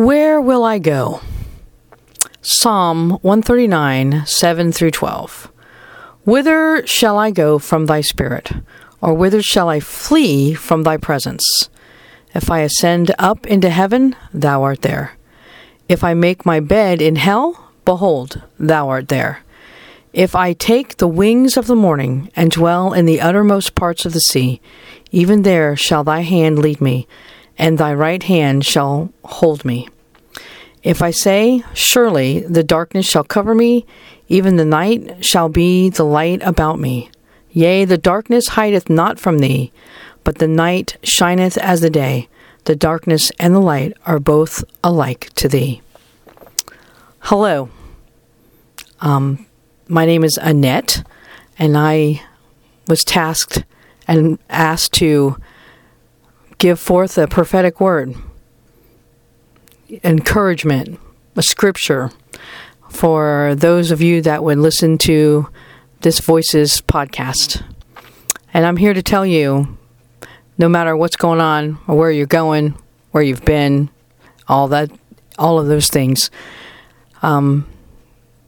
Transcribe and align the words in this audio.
Where 0.00 0.40
will 0.40 0.64
I 0.64 0.78
go? 0.78 1.20
Psalm 2.40 3.18
139, 3.20 4.24
7 4.24 4.72
through 4.72 4.92
12. 4.92 5.52
Whither 6.24 6.86
shall 6.86 7.18
I 7.18 7.30
go 7.30 7.58
from 7.58 7.84
thy 7.84 8.00
spirit? 8.00 8.50
Or 9.02 9.12
whither 9.12 9.42
shall 9.42 9.68
I 9.68 9.78
flee 9.78 10.54
from 10.54 10.84
thy 10.84 10.96
presence? 10.96 11.68
If 12.34 12.50
I 12.50 12.60
ascend 12.60 13.14
up 13.18 13.46
into 13.46 13.68
heaven, 13.68 14.16
thou 14.32 14.62
art 14.62 14.80
there. 14.80 15.18
If 15.86 16.02
I 16.02 16.14
make 16.14 16.46
my 16.46 16.60
bed 16.60 17.02
in 17.02 17.16
hell, 17.16 17.70
behold, 17.84 18.40
thou 18.58 18.88
art 18.88 19.08
there. 19.08 19.40
If 20.14 20.34
I 20.34 20.54
take 20.54 20.96
the 20.96 21.08
wings 21.08 21.58
of 21.58 21.66
the 21.66 21.76
morning 21.76 22.30
and 22.34 22.50
dwell 22.50 22.94
in 22.94 23.04
the 23.04 23.20
uttermost 23.20 23.74
parts 23.74 24.06
of 24.06 24.14
the 24.14 24.20
sea, 24.20 24.62
even 25.10 25.42
there 25.42 25.76
shall 25.76 26.04
thy 26.04 26.20
hand 26.20 26.58
lead 26.58 26.80
me, 26.80 27.06
and 27.60 27.76
thy 27.76 27.92
right 27.92 28.22
hand 28.22 28.64
shall 28.64 29.12
hold 29.22 29.66
me. 29.66 29.86
If 30.82 31.02
I 31.02 31.10
say, 31.10 31.62
Surely 31.74 32.40
the 32.40 32.64
darkness 32.64 33.06
shall 33.06 33.22
cover 33.22 33.54
me, 33.54 33.84
even 34.28 34.56
the 34.56 34.64
night 34.64 35.22
shall 35.22 35.50
be 35.50 35.90
the 35.90 36.04
light 36.04 36.42
about 36.42 36.80
me. 36.80 37.10
Yea, 37.52 37.84
the 37.84 37.98
darkness 37.98 38.48
hideth 38.48 38.88
not 38.88 39.20
from 39.20 39.40
thee, 39.40 39.72
but 40.24 40.38
the 40.38 40.48
night 40.48 40.96
shineth 41.02 41.58
as 41.58 41.82
the 41.82 41.90
day. 41.90 42.28
The 42.64 42.74
darkness 42.74 43.30
and 43.38 43.54
the 43.54 43.60
light 43.60 43.94
are 44.06 44.18
both 44.18 44.64
alike 44.82 45.28
to 45.34 45.46
thee. 45.46 45.82
Hello. 47.18 47.68
Um, 49.02 49.44
my 49.86 50.06
name 50.06 50.24
is 50.24 50.38
Annette, 50.40 51.06
and 51.58 51.76
I 51.76 52.22
was 52.88 53.04
tasked 53.04 53.64
and 54.08 54.38
asked 54.48 54.94
to 54.94 55.36
give 56.60 56.78
forth 56.78 57.16
a 57.16 57.26
prophetic 57.26 57.80
word, 57.80 58.14
encouragement, 60.04 61.00
a 61.34 61.42
scripture 61.42 62.10
for 62.90 63.54
those 63.56 63.90
of 63.90 64.02
you 64.02 64.20
that 64.20 64.44
would 64.44 64.58
listen 64.58 64.98
to 64.98 65.48
this 66.02 66.20
Voices 66.20 66.82
podcast. 66.82 67.64
And 68.52 68.66
I'm 68.66 68.76
here 68.76 68.92
to 68.92 69.02
tell 69.02 69.24
you 69.24 69.78
no 70.58 70.68
matter 70.68 70.94
what's 70.94 71.16
going 71.16 71.40
on 71.40 71.78
or 71.88 71.96
where 71.96 72.10
you're 72.10 72.26
going, 72.26 72.76
where 73.12 73.22
you've 73.22 73.44
been, 73.44 73.88
all 74.46 74.68
that, 74.68 74.90
all 75.38 75.58
of 75.58 75.66
those 75.66 75.88
things, 75.88 76.30
um, 77.22 77.66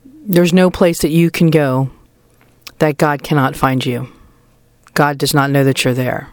there's 0.04 0.52
no 0.52 0.70
place 0.70 1.00
that 1.00 1.10
you 1.10 1.30
can 1.30 1.48
go 1.48 1.90
that 2.78 2.98
God 2.98 3.22
cannot 3.22 3.56
find 3.56 3.86
you. 3.86 4.08
God 4.92 5.16
does 5.16 5.32
not 5.32 5.50
know 5.50 5.64
that 5.64 5.82
you're 5.82 5.94
there. 5.94 6.28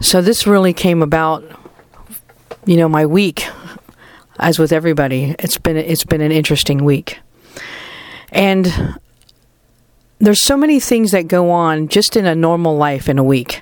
So 0.00 0.22
this 0.22 0.46
really 0.46 0.72
came 0.72 1.02
about, 1.02 1.44
you 2.64 2.76
know, 2.76 2.88
my 2.88 3.04
week, 3.04 3.46
as 4.38 4.58
with 4.58 4.72
everybody. 4.72 5.36
It's 5.38 5.58
been 5.58 5.76
it's 5.76 6.04
been 6.04 6.22
an 6.22 6.32
interesting 6.32 6.84
week, 6.84 7.18
and 8.32 8.98
there's 10.18 10.42
so 10.42 10.56
many 10.56 10.80
things 10.80 11.10
that 11.12 11.28
go 11.28 11.50
on 11.50 11.88
just 11.88 12.16
in 12.16 12.24
a 12.24 12.34
normal 12.34 12.76
life 12.76 13.08
in 13.08 13.18
a 13.18 13.24
week. 13.24 13.60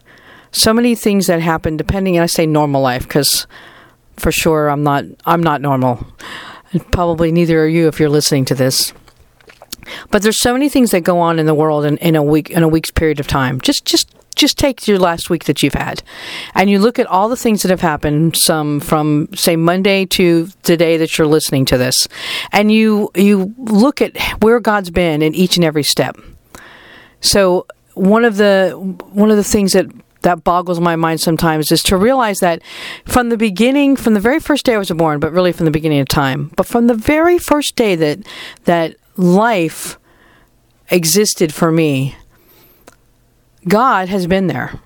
So 0.53 0.73
many 0.73 0.95
things 0.95 1.27
that 1.27 1.41
happen 1.41 1.77
depending. 1.77 2.17
And 2.17 2.23
I 2.23 2.27
say 2.27 2.47
normal 2.47 2.83
life 2.83 3.03
because, 3.03 3.47
for 4.17 4.31
sure, 4.31 4.69
I'm 4.69 4.85
not 4.85 5.05
I'm 5.27 5.43
not 5.43 5.61
normal. 5.61 6.07
Probably 6.93 7.33
neither 7.33 7.63
are 7.65 7.69
you 7.69 7.89
if 7.89 7.99
you're 7.99 8.09
listening 8.09 8.45
to 8.47 8.55
this. 8.55 8.93
But 10.11 10.23
there's 10.23 10.41
so 10.41 10.53
many 10.53 10.69
things 10.69 10.91
that 10.91 11.01
go 11.01 11.19
on 11.19 11.39
in 11.39 11.47
the 11.47 11.55
world 11.55 11.85
in, 11.85 11.97
in 11.99 12.15
a 12.15 12.23
week 12.23 12.51
in 12.51 12.63
a 12.63 12.69
week's 12.69 12.91
period 12.93 13.19
of 13.19 13.27
time. 13.27 13.61
Just 13.61 13.85
just 13.85 14.15
just 14.39 14.57
take 14.57 14.89
your 14.89 14.99
last 14.99 15.29
week 15.29 15.45
that 15.45 15.63
you've 15.63 15.75
had. 15.75 16.03
And 16.55 16.71
you 16.71 16.79
look 16.79 16.99
at 16.99 17.07
all 17.07 17.29
the 17.29 17.37
things 17.37 17.63
that 17.63 17.71
have 17.71 17.81
happened 17.81 18.37
some 18.37 18.81
from 18.81 19.29
say 19.35 19.57
monday 19.57 20.07
to 20.07 20.49
today 20.63 20.97
that 20.97 21.19
you're 21.19 21.27
listening 21.27 21.65
to 21.67 21.77
this 21.77 22.09
and 22.53 22.73
you 22.73 23.11
you 23.15 23.55
look 23.59 24.01
at 24.01 24.17
where 24.43 24.61
god's 24.61 24.91
been 24.91 25.21
in 25.23 25.35
each 25.35 25.57
and 25.57 25.65
every 25.65 25.83
step. 25.83 26.17
So 27.21 27.67
one 27.95 28.25
of 28.25 28.37
the 28.37 28.71
one 29.13 29.31
of 29.31 29.37
the 29.37 29.45
things 29.45 29.73
that 29.73 29.87
that 30.23 30.43
boggles 30.45 30.81
my 30.81 30.97
mind 30.97 31.21
sometimes 31.21 31.71
is 31.71 31.83
to 31.85 31.97
realize 31.97 32.41
that 32.41 32.63
from 33.05 33.29
the 33.29 33.37
beginning, 33.37 33.97
from 33.97 34.15
the 34.15 34.21
very 34.21 34.41
first 34.41 34.65
day 34.65 34.75
I 34.75 34.79
was 34.79 34.91
born, 34.91 35.21
but 35.21 35.33
really 35.33 35.53
from 35.53 35.65
the 35.65 35.71
beginning 35.71 36.01
of 36.01 36.09
time, 36.09 36.51
but 36.57 36.67
from 36.67 36.87
the 36.87 36.95
very 36.95 37.39
first 37.39 37.77
day 37.77 37.95
that 37.95 38.21
that 38.65 38.97
life 39.17 39.99
existed 40.91 41.55
for 41.55 41.71
me, 41.71 42.17
God 43.69 44.09
has 44.09 44.27
been 44.27 44.47
there. 44.47 44.81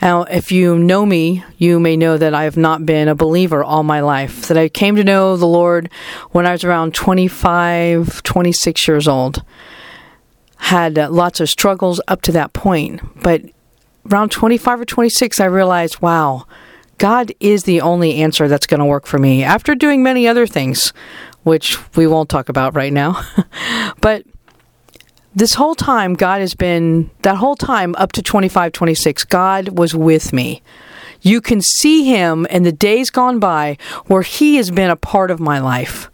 Now, 0.00 0.22
if 0.22 0.52
you 0.52 0.78
know 0.78 1.04
me, 1.04 1.44
you 1.58 1.80
may 1.80 1.96
know 1.96 2.16
that 2.16 2.34
I 2.34 2.44
have 2.44 2.56
not 2.56 2.86
been 2.86 3.08
a 3.08 3.14
believer 3.14 3.64
all 3.64 3.82
my 3.82 4.00
life. 4.00 4.48
That 4.48 4.56
I 4.56 4.68
came 4.68 4.96
to 4.96 5.04
know 5.04 5.36
the 5.36 5.46
Lord 5.46 5.90
when 6.30 6.46
I 6.46 6.52
was 6.52 6.64
around 6.64 6.94
25, 6.94 8.22
26 8.22 8.88
years 8.88 9.08
old. 9.08 9.42
Had 10.56 10.98
uh, 10.98 11.10
lots 11.10 11.40
of 11.40 11.48
struggles 11.48 12.00
up 12.08 12.22
to 12.22 12.32
that 12.32 12.52
point, 12.52 13.00
but 13.22 13.42
around 14.10 14.30
25 14.30 14.80
or 14.80 14.84
26, 14.84 15.40
I 15.40 15.44
realized, 15.44 16.00
wow, 16.00 16.46
God 16.98 17.32
is 17.40 17.64
the 17.64 17.80
only 17.80 18.16
answer 18.16 18.48
that's 18.48 18.66
going 18.66 18.80
to 18.80 18.86
work 18.86 19.06
for 19.06 19.18
me 19.18 19.42
after 19.42 19.74
doing 19.74 20.02
many 20.02 20.26
other 20.26 20.46
things, 20.46 20.92
which 21.42 21.78
we 21.94 22.06
won't 22.06 22.30
talk 22.30 22.48
about 22.48 22.74
right 22.74 22.92
now. 22.92 23.22
but 24.00 24.24
this 25.36 25.54
whole 25.54 25.74
time, 25.74 26.14
God 26.14 26.40
has 26.40 26.54
been, 26.54 27.10
that 27.20 27.36
whole 27.36 27.56
time 27.56 27.94
up 27.96 28.10
to 28.12 28.22
25, 28.22 28.72
26, 28.72 29.24
God 29.24 29.78
was 29.78 29.94
with 29.94 30.32
me. 30.32 30.62
You 31.20 31.42
can 31.42 31.60
see 31.60 32.04
Him 32.04 32.46
in 32.46 32.62
the 32.62 32.72
days 32.72 33.10
gone 33.10 33.38
by 33.38 33.76
where 34.06 34.22
He 34.22 34.56
has 34.56 34.70
been 34.70 34.90
a 34.90 34.96
part 34.96 35.30
of 35.30 35.38
my 35.38 35.60
life 35.60 36.10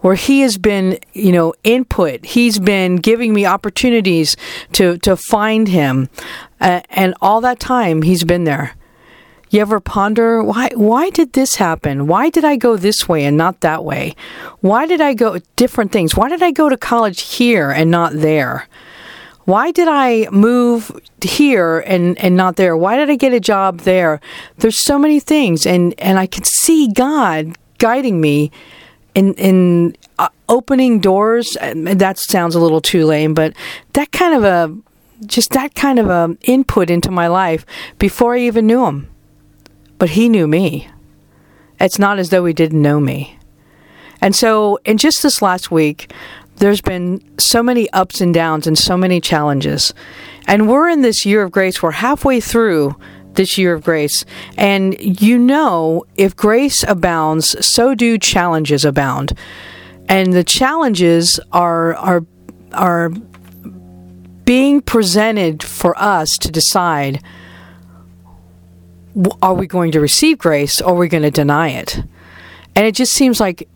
where 0.00 0.14
he 0.14 0.40
has 0.40 0.56
been, 0.56 0.98
you 1.12 1.30
know, 1.30 1.52
input. 1.62 2.24
He's 2.24 2.58
been 2.58 2.96
giving 2.96 3.34
me 3.34 3.44
opportunities 3.44 4.34
to 4.72 4.96
to 4.98 5.14
find 5.14 5.68
him, 5.68 6.08
uh, 6.58 6.80
and 6.88 7.14
all 7.20 7.42
that 7.42 7.60
time 7.60 8.00
he's 8.00 8.24
been 8.24 8.44
there. 8.44 8.74
You 9.50 9.60
ever 9.60 9.80
ponder 9.80 10.44
why 10.44 10.70
why 10.76 11.10
did 11.10 11.32
this 11.32 11.56
happen? 11.56 12.06
Why 12.06 12.30
did 12.30 12.44
I 12.44 12.54
go 12.56 12.76
this 12.76 13.08
way 13.08 13.24
and 13.24 13.36
not 13.36 13.60
that 13.60 13.84
way? 13.84 14.14
Why 14.60 14.86
did 14.86 15.00
I 15.00 15.12
go 15.12 15.38
different 15.56 15.90
things? 15.90 16.14
Why 16.16 16.28
did 16.28 16.40
I 16.40 16.52
go 16.52 16.68
to 16.68 16.76
college 16.76 17.22
here 17.22 17.72
and 17.72 17.90
not 17.90 18.12
there? 18.12 18.68
Why 19.46 19.72
did 19.72 19.88
I 19.88 20.28
move 20.30 20.92
here 21.20 21.80
and, 21.80 22.16
and 22.20 22.36
not 22.36 22.54
there? 22.54 22.76
Why 22.76 22.96
did 22.96 23.10
I 23.10 23.16
get 23.16 23.32
a 23.32 23.40
job 23.40 23.80
there? 23.80 24.20
There's 24.58 24.78
so 24.84 24.96
many 24.96 25.18
things 25.18 25.66
and, 25.66 25.94
and 25.98 26.20
I 26.20 26.26
can 26.26 26.44
see 26.44 26.86
God 26.92 27.56
guiding 27.78 28.20
me 28.20 28.52
in 29.16 29.34
in 29.34 29.96
uh, 30.20 30.28
opening 30.48 31.00
doors. 31.00 31.56
That 31.60 32.18
sounds 32.18 32.54
a 32.54 32.60
little 32.60 32.80
too 32.80 33.04
lame, 33.04 33.34
but 33.34 33.54
that 33.94 34.12
kind 34.12 34.36
of 34.36 34.44
a 34.44 35.26
just 35.26 35.50
that 35.50 35.74
kind 35.74 35.98
of 35.98 36.08
a 36.08 36.36
input 36.42 36.88
into 36.88 37.10
my 37.10 37.26
life 37.26 37.66
before 37.98 38.36
I 38.36 38.40
even 38.40 38.68
knew 38.68 38.86
him. 38.86 39.09
But 40.00 40.10
he 40.10 40.30
knew 40.30 40.48
me. 40.48 40.88
It's 41.78 41.98
not 41.98 42.18
as 42.18 42.30
though 42.30 42.46
he 42.46 42.54
didn't 42.54 42.80
know 42.80 42.98
me. 42.98 43.38
And 44.22 44.34
so, 44.34 44.78
in 44.86 44.96
just 44.96 45.22
this 45.22 45.42
last 45.42 45.70
week, 45.70 46.10
there's 46.56 46.80
been 46.80 47.22
so 47.38 47.62
many 47.62 47.88
ups 47.90 48.22
and 48.22 48.32
downs 48.32 48.66
and 48.66 48.78
so 48.78 48.96
many 48.96 49.20
challenges. 49.20 49.92
And 50.46 50.70
we're 50.70 50.88
in 50.88 51.02
this 51.02 51.26
year 51.26 51.42
of 51.42 51.52
grace. 51.52 51.82
We're 51.82 51.90
halfway 51.90 52.40
through 52.40 52.96
this 53.34 53.58
year 53.58 53.74
of 53.74 53.84
grace. 53.84 54.24
And 54.56 55.20
you 55.20 55.38
know, 55.38 56.04
if 56.16 56.34
grace 56.34 56.82
abounds, 56.82 57.54
so 57.64 57.94
do 57.94 58.16
challenges 58.16 58.86
abound. 58.86 59.34
And 60.08 60.32
the 60.32 60.44
challenges 60.44 61.38
are 61.52 61.94
are 61.96 62.24
are 62.72 63.10
being 64.46 64.80
presented 64.80 65.62
for 65.62 65.94
us 65.98 66.30
to 66.38 66.50
decide 66.50 67.22
are 69.42 69.54
we 69.54 69.66
going 69.66 69.92
to 69.92 70.00
receive 70.00 70.38
grace 70.38 70.80
or 70.80 70.94
are 70.94 70.98
we 70.98 71.08
going 71.08 71.22
to 71.22 71.30
deny 71.30 71.68
it? 71.68 71.96
And 72.76 72.86
it 72.86 72.94
just 72.94 73.12
seems 73.12 73.40
like 73.40 73.68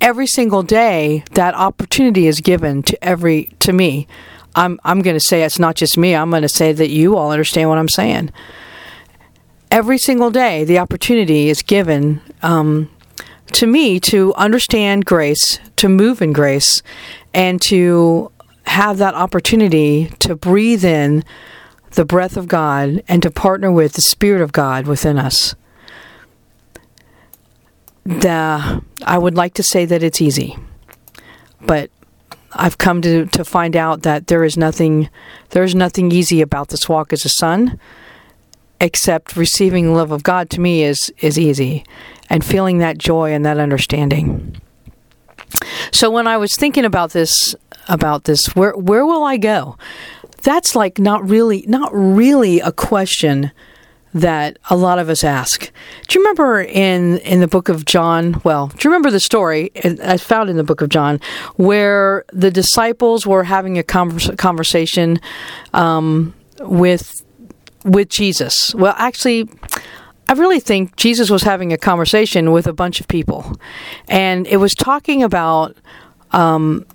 every 0.00 0.26
single 0.26 0.62
day 0.62 1.24
that 1.32 1.54
opportunity 1.54 2.26
is 2.26 2.40
given 2.40 2.82
to 2.84 3.04
every 3.04 3.52
to 3.60 3.72
me. 3.72 4.06
I'm 4.54 4.78
I'm 4.84 5.02
going 5.02 5.16
to 5.16 5.20
say 5.20 5.42
it's 5.42 5.58
not 5.58 5.76
just 5.76 5.96
me. 5.96 6.14
I'm 6.14 6.30
going 6.30 6.42
to 6.42 6.48
say 6.48 6.72
that 6.72 6.90
you 6.90 7.16
all 7.16 7.30
understand 7.30 7.68
what 7.68 7.78
I'm 7.78 7.88
saying 7.88 8.30
every 9.72 9.96
single 9.96 10.30
day 10.30 10.62
the 10.64 10.78
opportunity 10.78 11.48
is 11.48 11.62
given 11.62 12.20
um, 12.42 12.88
to 13.52 13.66
me 13.66 13.98
to 13.98 14.32
understand 14.34 15.04
grace, 15.06 15.58
to 15.76 15.88
move 15.88 16.22
in 16.22 16.32
grace, 16.32 16.82
and 17.34 17.60
to 17.60 18.30
have 18.66 18.98
that 18.98 19.14
opportunity 19.14 20.06
to 20.18 20.36
breathe 20.36 20.84
in 20.84 21.24
the 21.92 22.04
breath 22.04 22.36
of 22.36 22.48
God 22.48 23.02
and 23.08 23.22
to 23.22 23.30
partner 23.30 23.70
with 23.70 23.92
the 23.94 24.02
Spirit 24.02 24.42
of 24.42 24.52
God 24.52 24.86
within 24.86 25.18
us. 25.18 25.54
The, 28.04 28.82
I 29.04 29.18
would 29.18 29.36
like 29.36 29.54
to 29.54 29.62
say 29.62 29.84
that 29.84 30.02
it's 30.02 30.20
easy, 30.20 30.56
but 31.60 31.90
I've 32.54 32.78
come 32.78 33.00
to, 33.02 33.26
to 33.26 33.44
find 33.44 33.76
out 33.76 34.02
that 34.02 34.26
there 34.26 34.44
is 34.44 34.56
nothing 34.56 35.08
there 35.50 35.62
is 35.62 35.74
nothing 35.74 36.12
easy 36.12 36.40
about 36.40 36.68
this 36.68 36.88
walk 36.88 37.12
as 37.12 37.24
a 37.24 37.28
son 37.28 37.78
except 38.80 39.36
receiving 39.36 39.86
the 39.86 39.92
love 39.92 40.10
of 40.10 40.22
God 40.22 40.50
to 40.50 40.60
me 40.60 40.82
is 40.82 41.12
is 41.18 41.38
easy 41.38 41.84
and 42.28 42.44
feeling 42.44 42.78
that 42.78 42.98
joy 42.98 43.32
and 43.32 43.44
that 43.44 43.58
understanding. 43.58 44.60
So 45.92 46.10
when 46.10 46.26
I 46.26 46.36
was 46.36 46.54
thinking 46.56 46.84
about 46.84 47.12
this 47.12 47.54
about 47.88 48.24
this 48.24 48.54
where 48.54 48.72
where 48.72 49.06
will 49.06 49.24
I 49.24 49.36
go? 49.36 49.76
That's 50.42 50.74
like 50.74 50.98
not 50.98 51.28
really 51.28 51.64
not 51.68 51.90
really 51.94 52.60
a 52.60 52.72
question 52.72 53.52
that 54.14 54.58
a 54.68 54.76
lot 54.76 54.98
of 54.98 55.08
us 55.08 55.24
ask. 55.24 55.70
Do 56.08 56.18
you 56.18 56.24
remember 56.24 56.60
in 56.60 57.18
in 57.18 57.40
the 57.40 57.48
book 57.48 57.68
of 57.68 57.84
John? 57.84 58.40
Well, 58.44 58.68
do 58.68 58.76
you 58.82 58.90
remember 58.90 59.10
the 59.10 59.20
story 59.20 59.70
I 60.02 60.16
found 60.18 60.50
in 60.50 60.56
the 60.56 60.64
book 60.64 60.80
of 60.80 60.88
John 60.88 61.20
where 61.56 62.24
the 62.32 62.50
disciples 62.50 63.26
were 63.26 63.44
having 63.44 63.78
a 63.78 63.82
converse, 63.82 64.30
conversation 64.36 65.20
um, 65.72 66.34
with 66.60 67.24
with 67.84 68.08
Jesus? 68.08 68.74
Well, 68.74 68.94
actually. 68.96 69.48
I 70.28 70.34
really 70.34 70.60
think 70.60 70.96
Jesus 70.96 71.28
was 71.28 71.42
having 71.42 71.74
a 71.74 71.76
conversation 71.76 72.52
with 72.52 72.66
a 72.66 72.72
bunch 72.72 73.00
of 73.00 73.08
people, 73.08 73.54
and 74.08 74.46
it 74.46 74.58
was 74.58 74.72
talking 74.72 75.22
about 75.22 75.76
um, 76.30 76.86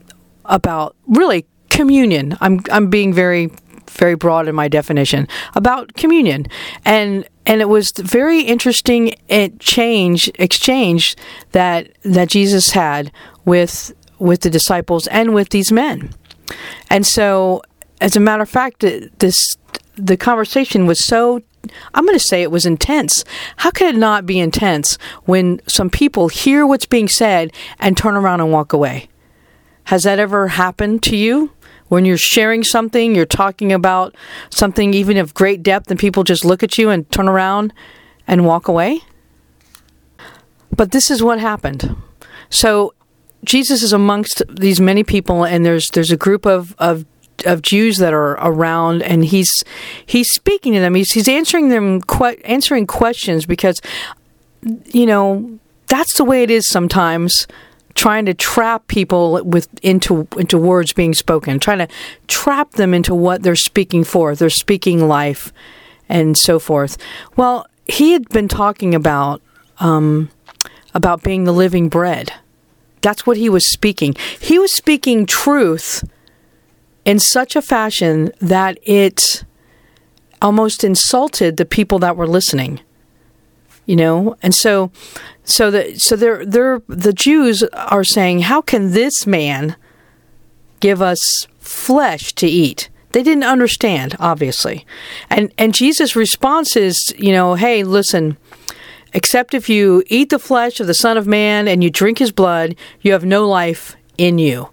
about 0.45 0.95
really 1.05 1.45
communion. 1.77 2.35
I'm 2.41 2.59
I'm 2.71 2.89
being 2.89 3.13
very 3.13 3.51
very 3.91 4.15
broad 4.15 4.47
in 4.47 4.55
my 4.55 4.67
definition 4.67 5.27
about 5.55 5.93
communion 5.93 6.45
and 6.83 7.25
and 7.45 7.61
it 7.61 7.69
was 7.69 7.91
very 7.91 8.41
interesting 8.41 9.13
eh, 9.29 9.49
change 9.59 10.29
exchange 10.35 11.15
that 11.53 11.89
that 12.03 12.27
Jesus 12.27 12.71
had 12.71 13.11
with 13.45 13.93
with 14.19 14.41
the 14.41 14.49
disciples 14.49 15.07
and 15.07 15.33
with 15.33 15.49
these 15.49 15.71
men 15.71 16.13
and 16.89 17.07
so 17.07 17.61
as 18.01 18.15
a 18.17 18.19
matter 18.19 18.43
of 18.43 18.49
fact 18.49 18.81
this 19.19 19.55
the 19.95 20.17
conversation 20.17 20.85
was 20.85 21.05
so 21.05 21.41
I'm 21.93 22.05
going 22.05 22.17
to 22.17 22.27
say 22.31 22.43
it 22.43 22.51
was 22.51 22.65
intense. 22.65 23.25
How 23.57 23.71
could 23.71 23.95
it 23.95 23.99
not 23.99 24.25
be 24.25 24.39
intense 24.39 24.97
when 25.25 25.59
some 25.67 25.89
people 25.89 26.29
hear 26.29 26.65
what's 26.65 26.85
being 26.85 27.09
said 27.09 27.51
and 27.77 27.97
turn 27.97 28.15
around 28.15 28.39
and 28.39 28.53
walk 28.53 28.71
away? 28.71 29.09
Has 29.85 30.03
that 30.03 30.19
ever 30.19 30.49
happened 30.49 31.03
to 31.03 31.15
you? 31.15 31.51
When 31.89 32.05
you're 32.05 32.17
sharing 32.17 32.63
something, 32.63 33.15
you're 33.15 33.25
talking 33.25 33.71
about 33.71 34.15
something 34.49 34.93
even 34.93 35.17
of 35.17 35.33
great 35.33 35.63
depth, 35.63 35.89
and 35.89 35.99
people 35.99 36.23
just 36.23 36.43
look 36.45 36.63
at 36.63 36.77
you 36.77 36.89
and 36.89 37.09
turn 37.11 37.27
around 37.27 37.73
and 38.27 38.45
walk 38.45 38.67
away? 38.67 39.01
But 40.75 40.91
this 40.91 41.09
is 41.09 41.23
what 41.23 41.39
happened. 41.39 41.95
So 42.49 42.93
Jesus 43.43 43.81
is 43.83 43.93
amongst 43.93 44.43
these 44.49 44.79
many 44.79 45.03
people, 45.03 45.45
and 45.45 45.65
there's 45.65 45.87
there's 45.89 46.11
a 46.11 46.17
group 46.17 46.45
of, 46.45 46.75
of 46.77 47.05
of 47.45 47.61
Jews 47.61 47.97
that 47.97 48.13
are 48.13 48.33
around, 48.33 49.01
and 49.03 49.25
he's 49.25 49.63
he's 50.05 50.29
speaking 50.31 50.73
to 50.73 50.79
them. 50.79 50.95
He's 50.95 51.11
he's 51.11 51.27
answering 51.27 51.69
them 51.69 52.01
que- 52.01 52.41
answering 52.43 52.87
questions 52.87 53.45
because 53.45 53.81
you 54.85 55.05
know 55.05 55.59
that's 55.87 56.17
the 56.17 56.25
way 56.25 56.43
it 56.43 56.51
is 56.51 56.67
sometimes 56.67 57.47
trying 57.97 58.27
to 58.27 58.33
trap 58.33 58.87
people 58.87 59.43
with 59.43 59.67
into 59.81 60.27
into 60.37 60.57
words 60.57 60.93
being 60.93 61.15
spoken, 61.15 61.59
trying 61.59 61.79
to 61.79 61.87
trap 62.27 62.71
them 62.73 62.93
into 62.93 63.13
what 63.13 63.41
they're 63.41 63.55
speaking 63.55 64.03
for. 64.03 64.35
They're 64.35 64.51
speaking 64.51 65.07
life 65.07 65.51
and 66.07 66.37
so 66.37 66.59
forth. 66.59 66.97
Well, 67.35 67.65
he 67.85 68.13
had 68.13 68.29
been 68.29 68.47
talking 68.47 68.93
about 68.93 69.41
um, 69.79 70.29
about 70.93 71.23
being 71.23 71.43
the 71.43 71.51
living 71.51 71.89
bread. 71.89 72.31
That's 73.01 73.25
what 73.25 73.37
he 73.37 73.49
was 73.49 73.71
speaking. 73.71 74.15
He 74.39 74.59
was 74.59 74.73
speaking 74.75 75.25
truth 75.25 76.07
in 77.03 77.17
such 77.19 77.55
a 77.55 77.61
fashion 77.63 78.31
that 78.39 78.77
it 78.83 79.43
almost 80.39 80.83
insulted 80.83 81.57
the 81.57 81.65
people 81.65 81.97
that 81.99 82.15
were 82.15 82.27
listening 82.27 82.79
you 83.87 83.95
know? 83.95 84.37
And 84.43 84.53
so 84.53 84.91
so 85.43 85.71
the 85.71 85.97
so 85.97 86.15
they're 86.15 86.45
they're 86.45 86.83
the 86.87 87.13
Jews 87.13 87.63
are 87.73 88.03
saying 88.03 88.41
how 88.41 88.61
can 88.61 88.91
this 88.91 89.25
man 89.25 89.75
give 90.79 91.01
us 91.01 91.47
flesh 91.59 92.33
to 92.33 92.47
eat? 92.47 92.89
They 93.13 93.23
didn't 93.23 93.45
understand 93.45 94.15
obviously. 94.19 94.85
And 95.29 95.51
and 95.57 95.73
Jesus 95.73 96.15
response 96.15 96.75
is 96.75 97.15
you 97.17 97.31
know 97.31 97.55
hey 97.55 97.83
listen 97.83 98.37
except 99.13 99.53
if 99.53 99.69
you 99.69 100.03
eat 100.07 100.29
the 100.29 100.37
flesh 100.37 100.79
of 100.79 100.85
the 100.85 100.93
son 100.93 101.17
of 101.17 101.25
man 101.25 101.67
and 101.67 101.83
you 101.83 101.89
drink 101.89 102.19
his 102.19 102.31
blood 102.31 102.75
you 103.01 103.13
have 103.13 103.25
no 103.25 103.47
life 103.47 103.95
in 104.17 104.37
you 104.37 104.69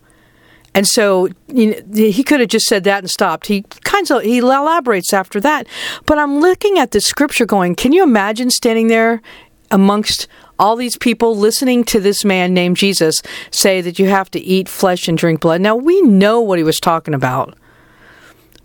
and 0.75 0.87
so 0.87 1.29
you 1.47 1.71
know, 1.71 1.81
he 1.95 2.25
could 2.25 2.41
have 2.41 2.49
just 2.49 2.67
said 2.67 2.85
that 2.85 2.99
and 2.99 3.11
stopped. 3.11 3.47
He 3.47 3.63
kind 3.85 4.11
of 4.11 4.23
he 4.23 4.39
elaborates 4.39 5.13
after 5.13 5.41
that. 5.41 5.67
But 6.05 6.19
I'm 6.19 6.41
looking 6.41 6.79
at 6.79 6.91
the 6.91 7.01
scripture 7.01 7.47
going, 7.47 7.77
can 7.77 7.93
you 7.93 8.03
imagine 8.03 8.51
standing 8.51 8.89
there 8.89 9.23
amongst 9.71 10.27
all 10.59 10.77
these 10.77 10.97
people 10.99 11.37
listening 11.37 11.85
to 11.85 12.01
this 12.01 12.25
man 12.25 12.55
named 12.55 12.77
Jesus 12.77 13.23
say 13.51 13.81
that 13.81 13.99
you 13.99 14.09
have 14.09 14.31
to 14.33 14.41
eat 14.41 14.69
flesh 14.69 15.07
and 15.07 15.17
drink 15.17 15.41
blood? 15.41 15.61
Now 15.61 15.77
we 15.77 16.03
know 16.03 16.41
what 16.41 16.59
he 16.59 16.65
was 16.65 16.81
talking 16.81 17.15
about. 17.15 17.57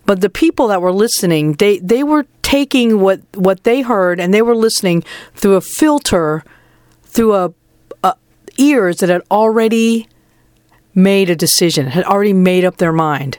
But 0.04 0.20
the 0.20 0.30
people 0.30 0.66
that 0.68 0.82
were 0.82 0.92
listening, 0.92 1.52
they, 1.54 1.78
they 1.78 2.02
were 2.02 2.26
taking 2.42 2.98
what, 3.00 3.20
what 3.34 3.62
they 3.62 3.82
heard 3.82 4.18
and 4.18 4.34
they 4.34 4.42
were 4.42 4.56
listening 4.56 5.04
through 5.34 5.54
a 5.54 5.60
filter, 5.60 6.42
through 7.04 7.34
a, 7.34 7.54
a 8.02 8.16
ears 8.58 8.96
that 8.96 9.08
had 9.08 9.22
already 9.30 10.08
made 10.94 11.30
a 11.30 11.36
decision, 11.36 11.88
had 11.88 12.04
already 12.04 12.32
made 12.32 12.64
up 12.64 12.76
their 12.76 12.92
mind. 12.92 13.38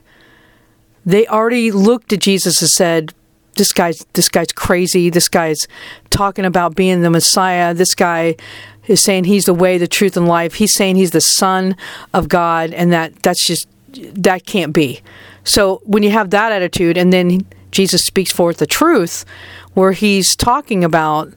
They 1.06 1.28
already 1.28 1.72
looked 1.72 2.14
at 2.14 2.20
Jesus 2.20 2.62
and 2.62 2.70
said, 2.70 3.14
this 3.56 3.74
guy's 3.74 4.06
this 4.14 4.30
guy's 4.30 4.52
crazy. 4.54 5.10
This 5.10 5.28
guy's 5.28 5.68
talking 6.10 6.46
about 6.46 6.76
being 6.76 7.02
the 7.02 7.10
Messiah. 7.10 7.74
This 7.74 7.94
guy 7.96 8.36
is 8.88 9.04
saying 9.04 9.26
he's 9.26 9.46
the 9.46 9.54
way, 9.54 9.78
the 9.78 9.88
truth, 9.88 10.16
and 10.18 10.28
life. 10.28 10.56
He's 10.56 10.74
saying 10.74 10.96
he's 10.96 11.12
the 11.12 11.22
Son 11.22 11.76
of 12.14 12.30
God, 12.30 12.74
and 12.74 12.92
that 12.94 13.22
that's 13.24 13.46
just 13.46 13.68
that 13.94 14.46
can't 14.46 14.74
be. 14.74 15.02
So 15.44 15.82
when 15.84 16.04
you 16.04 16.12
have 16.12 16.30
that 16.30 16.52
attitude, 16.52 16.98
and 16.98 17.12
then 17.12 17.46
Jesus 17.72 18.04
speaks 18.04 18.32
forth 18.32 18.58
the 18.58 18.68
truth, 18.68 19.26
where 19.74 19.92
he's 19.92 20.36
talking 20.36 20.84
about 20.84 21.34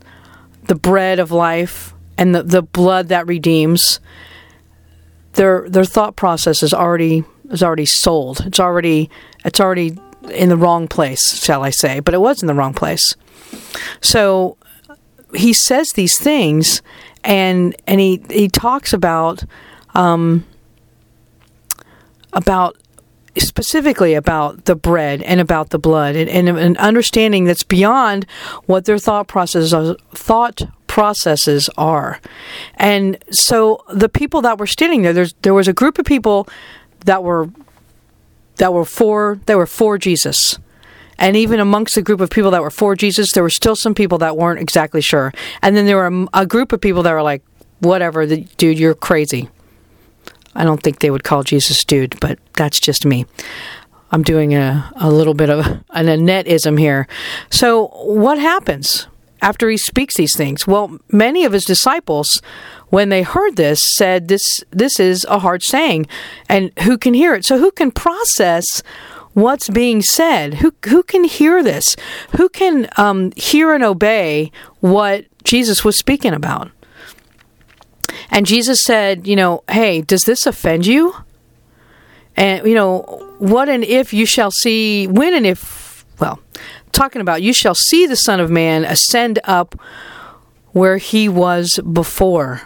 the 0.65 0.75
bread 0.75 1.19
of 1.19 1.31
life 1.31 1.95
and 2.17 2.35
the, 2.35 2.43
the 2.43 2.63
blood 2.63 3.09
that 3.09 3.27
redeems, 3.27 4.01
their 5.35 5.69
their 5.69 5.85
thought 5.85 6.17
process 6.17 6.63
is 6.63 6.73
already 6.73 7.25
is 7.51 7.63
already 7.63 7.87
sold. 7.87 8.41
It's 8.47 8.61
already 8.61 9.11
it's 9.45 9.61
already 9.61 9.99
in 10.31 10.49
the 10.49 10.57
wrong 10.57 10.89
place, 10.89 11.43
shall 11.45 11.63
I 11.63 11.71
say? 11.71 12.01
But 12.01 12.15
it 12.15 12.21
was 12.21 12.43
in 12.43 12.47
the 12.47 12.55
wrong 12.55 12.75
place. 12.75 13.15
So 14.01 14.57
he 15.35 15.53
says 15.53 15.91
these 15.91 16.19
things, 16.19 16.83
and 17.23 17.75
and 17.87 18.01
he 18.01 18.23
he 18.31 18.49
talks 18.49 18.93
about 18.93 19.45
um, 19.95 20.45
about 22.33 22.77
specifically 23.37 24.15
about 24.15 24.65
the 24.65 24.77
bread 24.77 25.21
and 25.23 25.41
about 25.41 25.71
the 25.71 25.79
blood 25.79 26.15
and, 26.15 26.31
and 26.31 26.57
an 26.57 26.77
understanding 26.77 27.45
that's 27.45 27.65
beyond 27.65 28.27
what 28.67 28.85
their 28.85 28.99
thought 28.99 29.27
processes 29.27 29.97
thought 30.13 30.63
processes 30.95 31.69
are. 31.77 32.21
And 32.77 33.19
so 33.29 33.83
the 33.93 34.09
people 34.09 34.43
that 34.43 34.59
were 34.59 34.67
standing 34.69 35.03
there, 35.03 35.27
there 35.43 35.53
was 35.53 35.67
a 35.67 35.73
group 35.73 35.99
of 35.99 36.05
people 36.05 36.47
that 37.05 37.25
were 37.25 37.51
that 38.59 38.73
were 38.73 38.85
for 38.85 39.41
that 39.47 39.57
were 39.57 39.67
for 39.67 39.99
Jesus. 39.99 40.57
And 41.19 41.37
even 41.37 41.59
amongst 41.59 41.97
the 41.97 42.03
group 42.03 42.21
of 42.21 42.31
people 42.31 42.53
that 42.53 42.63
were 42.63 42.71
for 42.71 42.95
Jesus, 42.95 43.33
there 43.33 43.43
were 43.43 43.51
still 43.51 43.75
some 43.75 43.93
people 43.93 44.19
that 44.19 44.37
weren't 44.37 44.61
exactly 44.61 45.01
sure. 45.01 45.33
And 45.63 45.77
then 45.77 45.87
there 45.87 45.97
were 45.97 46.29
a, 46.33 46.43
a 46.43 46.47
group 46.47 46.73
of 46.73 46.81
people 46.81 47.03
that 47.03 47.13
were 47.13 47.23
like, 47.23 47.43
"Whatever, 47.81 48.25
the, 48.25 48.47
dude, 48.57 48.79
you're 48.79 48.95
crazy." 48.95 49.49
I 50.55 50.63
don't 50.63 50.81
think 50.81 51.01
they 51.01 51.11
would 51.11 51.25
call 51.25 51.43
Jesus 51.43 51.85
dude, 51.85 52.21
but 52.21 52.39
that's 52.57 52.79
just 52.79 53.05
me. 53.05 53.27
I'm 54.13 54.23
doing 54.23 54.55
a, 54.55 54.93
a 54.95 55.11
little 55.11 55.35
bit 55.35 55.51
of 55.51 55.67
an 55.91 56.07
Annetteism 56.07 56.79
here. 56.79 57.09
So, 57.51 57.89
what 58.05 58.39
happens? 58.39 59.09
After 59.45 59.69
he 59.69 59.77
speaks 59.77 60.17
these 60.17 60.35
things? 60.37 60.67
Well, 60.67 60.99
many 61.11 61.45
of 61.45 61.53
his 61.53 61.67
disciples, 61.67 62.41
when 62.89 63.11
they 63.11 63.23
heard 63.23 63.57
this, 63.57 63.79
said, 63.97 64.29
This, 64.29 64.65
this 64.71 64.99
is 64.99 65.25
a 65.29 65.39
hard 65.39 65.63
saying, 65.63 66.07
and 66.49 66.73
who 66.81 66.97
can 66.97 67.13
hear 67.13 67.35
it? 67.35 67.45
So, 67.45 67.59
who 67.59 67.71
can 67.71 67.91
process 67.91 68.83
what's 69.35 69.69
being 69.69 70.01
said? 70.01 70.55
Who, 70.55 70.73
who 70.87 71.03
can 71.03 71.25
hear 71.25 71.63
this? 71.63 71.95
Who 72.37 72.49
can 72.49 72.89
um, 72.97 73.33
hear 73.37 73.75
and 73.75 73.85
obey 73.85 74.51
what 74.81 75.27
Jesus 75.45 75.85
was 75.85 75.99
speaking 75.99 76.33
about? 76.33 76.71
And 78.31 78.47
Jesus 78.47 78.83
said, 78.83 79.27
You 79.27 79.37
know, 79.37 79.63
hey, 79.69 80.01
does 80.01 80.23
this 80.23 80.47
offend 80.47 80.87
you? 80.87 81.15
And, 82.37 82.67
you 82.67 82.75
know, 82.75 83.35
what 83.39 83.69
and 83.69 83.85
if 83.85 84.13
you 84.13 84.27
shall 84.27 84.51
see, 84.51 85.07
when 85.07 85.35
and 85.35 85.47
if, 85.47 85.94
well, 86.19 86.41
talking 86.93 87.21
about, 87.21 87.43
you 87.43 87.53
shall 87.53 87.75
see 87.75 88.07
the 88.07 88.17
Son 88.17 88.41
of 88.41 88.51
Man 88.51 88.85
ascend 88.85 89.39
up 89.45 89.75
where 90.73 90.99
he 90.99 91.29
was 91.29 91.79
before. 91.93 92.63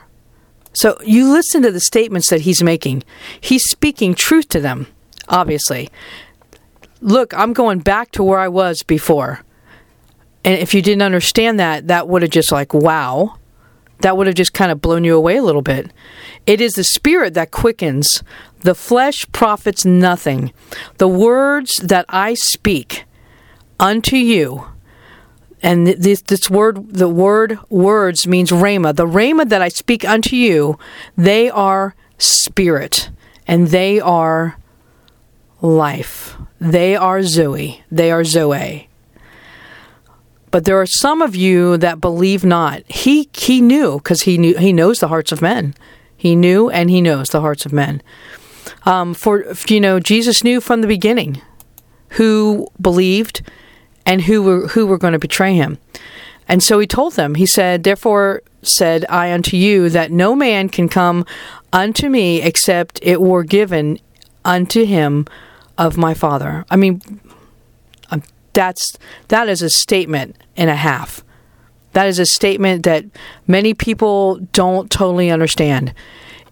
So 0.72 0.98
you 1.04 1.30
listen 1.30 1.62
to 1.62 1.72
the 1.72 1.80
statements 1.80 2.30
that 2.30 2.42
he's 2.42 2.62
making. 2.62 3.02
He's 3.40 3.64
speaking 3.64 4.14
truth 4.14 4.48
to 4.50 4.60
them, 4.60 4.86
obviously. 5.28 5.88
Look, 7.00 7.34
I'm 7.34 7.52
going 7.52 7.80
back 7.80 8.10
to 8.12 8.22
where 8.22 8.38
I 8.38 8.48
was 8.48 8.82
before. 8.82 9.40
And 10.44 10.58
if 10.58 10.74
you 10.74 10.82
didn't 10.82 11.02
understand 11.02 11.58
that, 11.60 11.88
that 11.88 12.08
would 12.08 12.22
have 12.22 12.30
just 12.30 12.52
like, 12.52 12.72
wow, 12.72 13.36
that 14.00 14.16
would 14.16 14.26
have 14.26 14.36
just 14.36 14.54
kind 14.54 14.70
of 14.70 14.80
blown 14.80 15.04
you 15.04 15.16
away 15.16 15.36
a 15.36 15.42
little 15.42 15.62
bit. 15.62 15.90
It 16.46 16.60
is 16.60 16.72
the 16.72 16.84
spirit 16.84 17.34
that 17.34 17.50
quickens, 17.50 18.22
the 18.60 18.74
flesh 18.74 19.26
profits 19.32 19.84
nothing. 19.84 20.52
The 20.98 21.08
words 21.08 21.74
that 21.82 22.06
I 22.08 22.34
speak 22.34 23.04
unto 23.80 24.16
you, 24.16 24.64
and 25.62 25.86
this, 25.88 26.22
this 26.22 26.48
word, 26.48 26.94
the 26.94 27.08
word 27.08 27.58
words 27.68 28.26
means 28.26 28.50
rhema. 28.50 28.94
The 28.94 29.06
rhema 29.06 29.48
that 29.48 29.62
I 29.62 29.68
speak 29.68 30.04
unto 30.04 30.36
you, 30.36 30.78
they 31.16 31.50
are 31.50 31.94
spirit 32.18 33.10
and 33.46 33.68
they 33.68 33.98
are 34.00 34.58
life. 35.60 36.36
They 36.60 36.96
are 36.96 37.22
Zoe. 37.22 37.82
They 37.90 38.10
are 38.10 38.24
Zoe. 38.24 38.88
But 40.50 40.64
there 40.64 40.80
are 40.80 40.86
some 40.86 41.22
of 41.22 41.36
you 41.36 41.76
that 41.78 42.00
believe 42.00 42.44
not. 42.44 42.82
He 42.90 43.28
he 43.34 43.60
knew 43.60 43.98
because 43.98 44.22
he 44.22 44.38
knew 44.38 44.56
he 44.56 44.72
knows 44.72 45.00
the 45.00 45.08
hearts 45.08 45.32
of 45.32 45.42
men. 45.42 45.74
He 46.16 46.34
knew 46.34 46.70
and 46.70 46.90
he 46.90 47.00
knows 47.00 47.30
the 47.30 47.40
hearts 47.40 47.66
of 47.66 47.72
men. 47.72 48.02
Um, 48.84 49.14
for 49.14 49.52
you 49.68 49.80
know, 49.80 50.00
Jesus 50.00 50.42
knew 50.42 50.60
from 50.60 50.80
the 50.80 50.86
beginning 50.86 51.42
who 52.12 52.68
believed 52.80 53.42
and 54.08 54.22
who 54.22 54.42
were 54.42 54.68
who 54.68 54.86
were 54.86 54.98
going 54.98 55.12
to 55.12 55.18
betray 55.18 55.54
him. 55.54 55.78
And 56.48 56.62
so 56.62 56.78
he 56.78 56.86
told 56.86 57.12
them, 57.12 57.34
he 57.34 57.46
said, 57.46 57.84
Therefore 57.84 58.42
said 58.62 59.04
I 59.08 59.32
unto 59.32 59.56
you 59.56 59.90
that 59.90 60.10
no 60.10 60.34
man 60.34 60.70
can 60.70 60.88
come 60.88 61.26
unto 61.72 62.08
me 62.08 62.40
except 62.42 62.98
it 63.02 63.20
were 63.20 63.44
given 63.44 63.98
unto 64.44 64.84
him 64.84 65.26
of 65.76 65.98
my 65.98 66.14
Father. 66.14 66.64
I 66.70 66.76
mean, 66.76 67.02
um, 68.10 68.22
that's 68.54 68.96
that 69.28 69.46
is 69.48 69.60
a 69.60 69.68
statement 69.68 70.36
and 70.56 70.70
a 70.70 70.76
half. 70.76 71.22
That 71.92 72.08
is 72.08 72.18
a 72.18 72.26
statement 72.26 72.84
that 72.84 73.04
many 73.46 73.74
people 73.74 74.36
don't 74.52 74.90
totally 74.90 75.30
understand. 75.30 75.92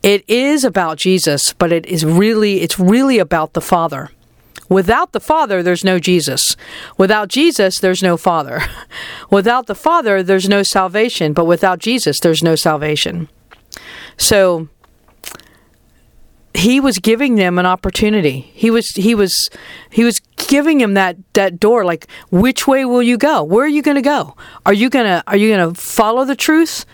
It 0.03 0.29
is 0.29 0.63
about 0.63 0.99
Jesus, 0.99 1.55
but 1.55 1.73
it 1.73 1.87
is 1.87 2.05
really 2.05 2.61
it's 2.61 2.79
really 2.79 3.19
about 3.19 3.55
the 3.55 3.63
Father. 3.63 4.11
Without 4.69 5.13
the 5.13 5.21
Father, 5.21 5.63
there's 5.63 5.85
no 5.85 5.99
Jesus. 5.99 6.57
Without 6.99 7.29
Jesus, 7.29 7.79
there's 7.79 8.03
no 8.03 8.17
Father. 8.17 8.63
Without 9.31 9.67
the 9.67 9.75
Father, 9.75 10.23
there's 10.23 10.49
no 10.49 10.63
salvation. 10.63 11.33
But 11.33 11.45
without 11.45 11.79
Jesus, 11.79 12.19
there's 12.21 12.43
no 12.43 12.57
salvation. 12.57 13.29
So 14.17 14.69
he 16.57 16.81
was 16.81 16.99
giving 16.99 17.35
them 17.35 17.59
an 17.59 17.67
opportunity. 17.67 18.51
He 18.55 18.71
was 18.71 18.89
he 18.91 19.15
was 19.15 19.51
he 19.91 20.05
was 20.05 20.21
giving 20.37 20.81
him 20.81 20.95
that 20.95 21.17
that 21.35 21.61
door 21.61 21.85
like 21.85 22.07
which 22.31 22.67
way 22.67 22.85
will 22.85 23.03
you 23.03 23.19
go? 23.19 23.43
Where 23.43 23.65
are 23.65 23.69
you 23.69 23.83
going 23.83 23.97
to 23.97 24.03
go? 24.03 24.37
Are 24.65 24.73
you 24.73 24.89
going 24.89 25.07
to 25.07 25.23
are 25.27 25.37
you 25.37 25.55
going 25.55 25.75
to 25.75 25.81
follow 25.81 26.25
the 26.25 26.37
truth? 26.37 26.87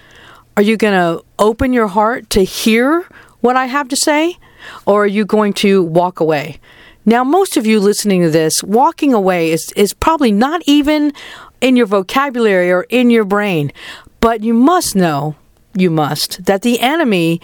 Are 0.57 0.62
you 0.62 0.76
going 0.76 0.95
to 0.95 1.25
open 1.38 1.73
your 1.73 1.87
heart 1.87 2.29
to 2.31 2.43
hear 2.43 3.07
what 3.41 3.57
I 3.57 3.67
have 3.67 3.88
to 3.88 3.97
say 3.97 4.37
or 4.85 5.05
are 5.05 5.07
you 5.07 5.25
going 5.25 5.52
to 5.55 5.83
walk 5.83 6.21
away? 6.21 6.61
Now, 7.05 7.25
most 7.25 7.57
of 7.57 7.67
you 7.67 7.81
listening 7.81 8.23
to 8.23 8.31
this, 8.31 8.63
walking 8.63 9.13
away 9.13 9.51
is, 9.51 9.73
is 9.75 9.93
probably 9.93 10.31
not 10.31 10.63
even 10.67 11.13
in 11.61 11.77
your 11.77 11.87
vocabulary 11.87 12.71
or 12.71 12.87
in 12.91 13.11
your 13.11 13.25
brain, 13.25 13.73
but 14.21 14.43
you 14.43 14.55
must 14.55 14.95
know, 14.95 15.35
you 15.75 15.91
must, 15.91 16.45
that 16.45 16.63
the 16.63 16.79
enemy 16.81 17.41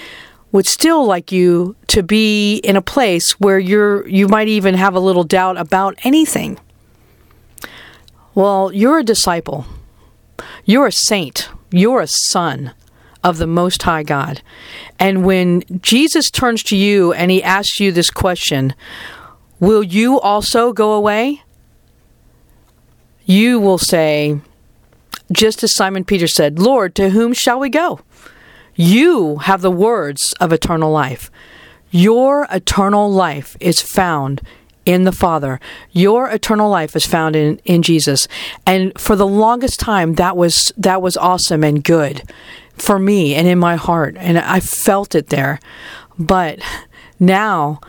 would 0.52 0.66
still 0.66 1.04
like 1.04 1.32
you 1.32 1.76
to 1.88 2.02
be 2.02 2.56
in 2.58 2.76
a 2.76 2.82
place 2.82 3.32
where 3.32 3.58
you're 3.58 4.06
you 4.08 4.28
might 4.28 4.48
even 4.48 4.74
have 4.74 4.94
a 4.94 5.00
little 5.00 5.24
doubt 5.24 5.58
about 5.58 5.94
anything. 6.04 6.58
Well, 8.34 8.72
you're 8.72 9.00
a 9.00 9.04
disciple. 9.04 9.66
You're 10.64 10.86
a 10.86 10.92
saint. 10.92 11.50
You're 11.70 12.00
a 12.00 12.06
son 12.06 12.72
of 13.24 13.38
the 13.38 13.46
most 13.46 13.82
high 13.82 14.04
God. 14.04 14.42
And 14.98 15.24
when 15.24 15.64
Jesus 15.82 16.30
turns 16.30 16.62
to 16.64 16.76
you 16.76 17.12
and 17.12 17.30
he 17.30 17.42
asks 17.42 17.80
you 17.80 17.90
this 17.90 18.10
question, 18.10 18.74
will 19.60 19.82
you 19.82 20.20
also 20.20 20.72
go 20.72 20.92
away? 20.92 21.42
You 23.24 23.60
will 23.60 23.78
say, 23.78 24.40
just 25.32 25.62
as 25.62 25.74
Simon 25.74 26.04
Peter 26.04 26.26
said, 26.26 26.58
Lord, 26.58 26.94
to 26.94 27.10
whom 27.10 27.32
shall 27.32 27.60
we 27.60 27.68
go? 27.68 28.00
You 28.74 29.38
have 29.38 29.60
the 29.60 29.70
words 29.70 30.32
of 30.40 30.52
eternal 30.52 30.90
life. 30.90 31.30
Your 31.90 32.46
eternal 32.50 33.10
life 33.10 33.56
is 33.60 33.82
found 33.82 34.40
in 34.86 35.04
the 35.04 35.12
Father. 35.12 35.60
Your 35.92 36.30
eternal 36.30 36.70
life 36.70 36.96
is 36.96 37.04
found 37.04 37.36
in, 37.36 37.60
in 37.64 37.82
Jesus. 37.82 38.28
And 38.66 38.98
for 38.98 39.16
the 39.16 39.26
longest 39.26 39.80
time 39.80 40.14
that 40.14 40.36
was 40.36 40.72
that 40.78 41.02
was 41.02 41.16
awesome 41.16 41.62
and 41.62 41.84
good 41.84 42.22
for 42.74 42.98
me 42.98 43.34
and 43.34 43.46
in 43.46 43.58
my 43.58 43.76
heart. 43.76 44.16
And 44.18 44.38
I 44.38 44.60
felt 44.60 45.14
it 45.14 45.28
there. 45.28 45.60
But 46.18 46.60
now 47.20 47.80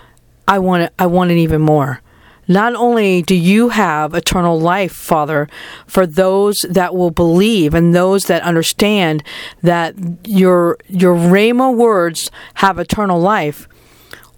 I 0.49 0.57
want 0.57 0.83
it 0.83 0.93
I 0.97 1.05
want 1.05 1.31
it 1.31 1.37
even 1.37 1.61
more. 1.61 2.01
Not 2.47 2.73
only 2.73 3.21
do 3.21 3.35
you 3.35 3.69
have 3.69 4.15
eternal 4.15 4.59
life, 4.59 4.91
Father, 4.91 5.47
for 5.85 6.07
those 6.07 6.65
that 6.67 6.95
will 6.95 7.11
believe 7.11 7.75
and 7.75 7.93
those 7.93 8.23
that 8.23 8.41
understand 8.41 9.23
that 9.61 9.93
your 10.25 10.79
your 10.87 11.15
Rhema 11.15 11.73
words 11.73 12.31
have 12.55 12.79
eternal 12.79 13.21
life, 13.21 13.69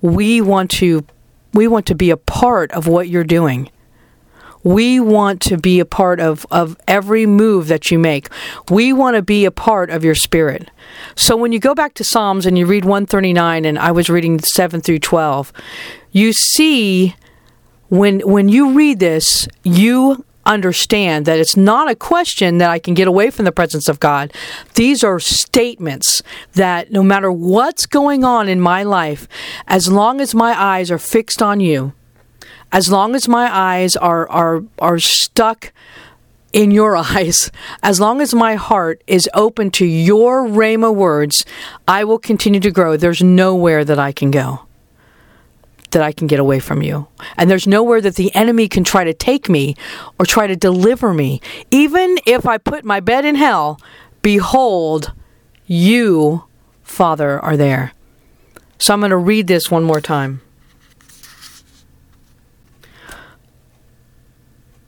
we 0.01 0.41
want 0.41 0.69
to 0.71 1.05
we 1.53 1.69
want 1.69 1.85
to 1.85 1.95
be 1.95 2.09
a 2.09 2.17
part 2.17 2.71
of 2.73 2.85
what 2.85 3.07
you're 3.07 3.23
doing. 3.23 3.69
We 4.63 4.99
want 4.99 5.41
to 5.43 5.57
be 5.57 5.79
a 5.79 5.85
part 5.85 6.19
of, 6.19 6.45
of 6.51 6.77
every 6.87 7.25
move 7.25 7.67
that 7.67 7.89
you 7.89 7.97
make. 7.97 8.29
We 8.69 8.93
want 8.93 9.15
to 9.15 9.23
be 9.23 9.45
a 9.45 9.51
part 9.51 9.89
of 9.89 10.03
your 10.03 10.13
spirit. 10.13 10.69
So 11.15 11.35
when 11.35 11.51
you 11.51 11.59
go 11.59 11.73
back 11.73 11.95
to 11.95 12.03
Psalms 12.03 12.45
and 12.45 12.57
you 12.57 12.67
read 12.67 12.85
139, 12.85 13.65
and 13.65 13.79
I 13.79 13.91
was 13.91 14.07
reading 14.07 14.39
7 14.39 14.81
through 14.81 14.99
12, 14.99 15.51
you 16.11 16.33
see 16.33 17.15
when 17.89 18.19
when 18.21 18.49
you 18.49 18.73
read 18.73 18.99
this, 18.99 19.47
you 19.63 20.25
understand 20.45 21.25
that 21.25 21.39
it's 21.39 21.57
not 21.57 21.89
a 21.89 21.95
question 21.95 22.57
that 22.57 22.69
I 22.69 22.79
can 22.79 22.93
get 22.93 23.07
away 23.07 23.29
from 23.29 23.45
the 23.45 23.51
presence 23.51 23.87
of 23.87 23.99
God. 23.99 24.33
These 24.75 25.03
are 25.03 25.19
statements 25.19 26.23
that 26.53 26.91
no 26.91 27.03
matter 27.03 27.31
what's 27.31 27.85
going 27.85 28.23
on 28.23 28.49
in 28.49 28.59
my 28.59 28.83
life, 28.83 29.27
as 29.67 29.91
long 29.91 30.19
as 30.19 30.33
my 30.33 30.59
eyes 30.59 30.89
are 30.89 30.97
fixed 30.97 31.41
on 31.41 31.59
you, 31.59 31.93
as 32.71 32.89
long 32.89 33.13
as 33.13 33.27
my 33.27 33.53
eyes 33.53 33.95
are 33.95 34.27
are 34.29 34.63
are 34.79 34.99
stuck 34.99 35.73
in 36.53 36.71
your 36.71 36.95
eyes, 37.15 37.51
as 37.83 37.99
long 37.99 38.21
as 38.21 38.33
my 38.33 38.55
heart 38.55 39.03
is 39.05 39.29
open 39.33 39.69
to 39.71 39.85
your 39.85 40.47
Rhema 40.47 40.93
words, 40.93 41.45
I 41.87 42.03
will 42.03 42.19
continue 42.19 42.61
to 42.61 42.71
grow. 42.71 42.97
There's 42.97 43.21
nowhere 43.21 43.85
that 43.85 43.99
I 43.99 44.11
can 44.11 44.31
go 44.31 44.61
that 45.91 46.01
I 46.01 46.11
can 46.11 46.27
get 46.27 46.39
away 46.39 46.59
from 46.59 46.81
you. 46.81 47.07
And 47.37 47.49
there's 47.49 47.67
nowhere 47.67 48.01
that 48.01 48.15
the 48.15 48.33
enemy 48.35 48.67
can 48.67 48.83
try 48.83 49.03
to 49.03 49.13
take 49.13 49.49
me 49.49 49.75
or 50.19 50.25
try 50.25 50.47
to 50.47 50.55
deliver 50.55 51.13
me. 51.13 51.41
Even 51.69 52.17
if 52.25 52.45
I 52.45 52.57
put 52.57 52.83
my 52.83 52.99
bed 52.99 53.25
in 53.25 53.35
hell, 53.35 53.79
behold, 54.21 55.13
you, 55.65 56.43
Father, 56.83 57.39
are 57.39 57.57
there. 57.57 57.93
So 58.77 58.93
I'm 58.93 58.99
going 58.99 59.11
to 59.11 59.17
read 59.17 59.47
this 59.47 59.69
one 59.69 59.83
more 59.83 60.01
time. 60.01 60.41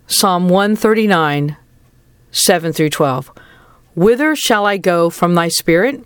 Psalm 0.07 0.47
139, 0.47 1.57
7 2.31 2.73
through 2.73 2.89
12. 2.89 3.31
Whither 3.95 4.35
shall 4.35 4.65
I 4.65 4.77
go 4.77 5.09
from 5.09 5.35
thy 5.35 5.47
spirit? 5.47 6.03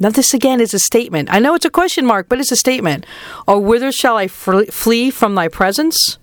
Now, 0.00 0.10
this 0.10 0.34
again 0.34 0.60
is 0.60 0.74
a 0.74 0.78
statement. 0.78 1.28
I 1.32 1.38
know 1.38 1.54
it's 1.54 1.64
a 1.64 1.70
question 1.70 2.04
mark, 2.04 2.28
but 2.28 2.40
it's 2.40 2.52
a 2.52 2.56
statement. 2.56 3.06
Or 3.46 3.60
whither 3.60 3.92
shall 3.92 4.16
I 4.16 4.26
flee 4.26 5.10
from 5.10 5.34
thy 5.34 5.48
presence? 5.48 6.18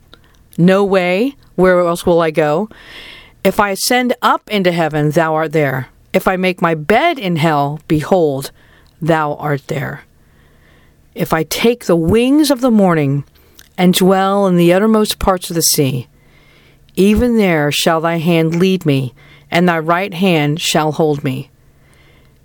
No 0.58 0.84
way. 0.84 1.36
Where 1.56 1.80
else 1.80 2.06
will 2.06 2.22
I 2.22 2.32
go? 2.32 2.70
If 3.44 3.60
I 3.60 3.70
ascend 3.70 4.14
up 4.22 4.50
into 4.50 4.72
heaven, 4.72 5.12
thou 5.12 5.36
art 5.36 5.54
there. 5.54 5.88
If 6.14 6.28
I 6.28 6.36
make 6.36 6.62
my 6.62 6.76
bed 6.76 7.18
in 7.18 7.38
hell, 7.38 7.80
behold, 7.88 8.52
thou 9.02 9.36
art 9.36 9.68
there. 9.68 10.02
If 11.16 11.34
I 11.34 11.44
take 11.44 11.86
the 11.86 11.96
wings 11.96 12.52
of 12.52 12.62
the 12.62 12.72
morning 12.72 13.24
and 13.78 13.94
dwell 13.94 14.48
in 14.48 14.58
the 14.58 14.74
uttermost 14.74 15.20
parts 15.20 15.50
of 15.50 15.56
the 15.56 15.62
sea, 15.62 16.08
even 16.96 17.38
there 17.38 17.72
shall 17.72 18.02
thy 18.02 18.18
hand 18.18 18.60
lead 18.60 18.86
me, 18.86 19.14
and 19.50 19.68
thy 19.68 19.80
right 19.80 20.14
hand 20.14 20.60
shall 20.60 20.92
hold 20.92 21.24
me. 21.24 21.50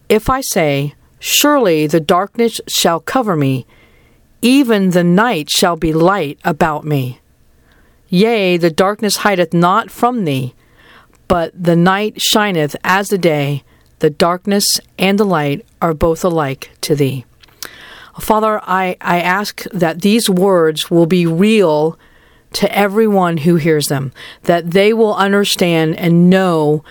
If 0.09 0.31
I 0.31 0.41
say, 0.41 0.95
Surely 1.29 1.89
the 1.89 1.99
darkness 1.99 2.61
shall 2.69 3.01
cover 3.01 3.35
me, 3.35 3.67
even 4.43 4.91
the 4.91 5.03
night 5.03 5.51
shall 5.51 5.75
be 5.75 5.93
light 5.93 6.39
about 6.45 6.85
me. 6.85 7.19
Yea, 8.09 8.57
the 8.57 8.71
darkness 8.71 9.17
hideth 9.19 9.53
not 9.53 9.91
from 9.91 10.25
thee, 10.25 10.55
but 11.27 11.51
the 11.61 11.75
night 11.75 12.23
shineth 12.23 12.77
as 12.85 13.09
the 13.09 13.19
day, 13.19 13.65
the 13.99 14.09
darkness 14.09 14.79
and 15.01 15.19
the 15.19 15.25
light 15.25 15.67
are 15.83 15.95
both 15.95 16.23
alike 16.23 16.71
to 16.83 16.95
thee. 16.95 17.25
Father, 18.21 18.61
I, 18.63 18.97
I 19.01 19.21
ask 19.21 19.65
that 19.73 20.03
these 20.03 20.31
words 20.31 20.93
will 20.93 21.07
be 21.07 21.27
real 21.27 21.99
to 22.53 22.73
everyone 22.73 23.39
who 23.39 23.57
hears 23.57 23.89
them, 23.89 24.13
that 24.45 24.71
they 24.71 24.93
will 24.93 25.17
understand 25.17 25.97
and 25.97 26.31
know 26.31 26.85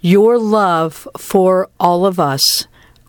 your 0.00 0.40
love 0.40 1.06
for 1.16 1.68
all 1.78 2.04
of 2.04 2.18
us 2.18 2.66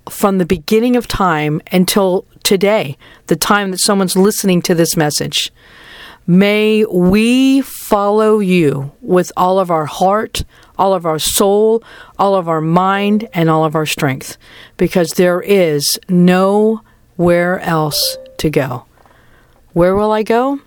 from 0.10 0.38
the 0.38 0.46
beginning 0.46 0.96
of 0.96 1.08
time 1.08 1.62
until 1.72 2.26
today, 2.44 2.98
the 3.28 3.36
time 3.36 3.72
that 3.72 3.80
someone's 3.80 4.16
listening 4.16 4.62
to 4.64 4.76
this 4.76 4.96
message. 4.96 5.52
May 6.26 6.84
we 6.86 7.62
follow 7.62 8.40
you 8.40 8.92
with 9.02 9.32
all 9.38 9.60
of 9.60 9.72
our 9.72 9.86
heart, 9.86 10.44
all 10.78 10.94
of 10.94 11.06
our 11.06 11.20
soul, 11.20 11.82
all 12.20 12.36
of 12.36 12.50
our 12.50 12.60
mind, 12.60 13.30
and 13.34 13.50
all 13.50 13.64
of 13.64 13.76
our 13.76 13.86
strength, 13.86 14.38
because 14.76 15.12
there 15.12 15.42
is 15.42 16.00
nowhere 16.10 17.60
else 17.62 18.18
to 18.38 18.50
go. 18.50 18.86
Where 19.74 19.96
will 19.96 20.12
I 20.12 20.24
go? 20.24 20.60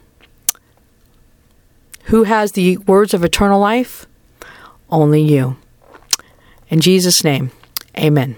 Who 2.05 2.25
has 2.25 2.53
the 2.53 2.79
words 2.79 3.13
of 3.13 3.23
eternal 3.23 3.61
life? 3.61 4.07
Only 4.89 5.23
you. 5.23 5.57
In 6.69 6.81
Jesus' 6.81 7.23
name, 7.23 7.51
amen. 7.99 8.37